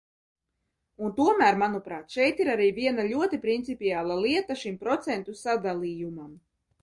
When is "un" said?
1.07-1.11